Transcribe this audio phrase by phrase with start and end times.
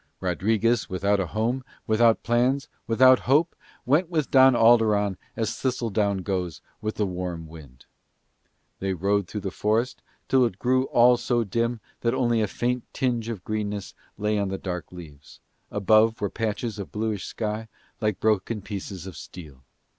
[0.19, 3.55] Rodriguez without a home, without plans, without hope,
[3.85, 7.85] went with Don Alderon as thistledown goes with the warm wind.
[8.79, 12.83] They rode through the forest till it grew all so dim that only a faint
[12.93, 17.67] tinge of greenness lay on the dark leaves: above were patches of bluish sky
[18.01, 19.61] like broken pieces of steel.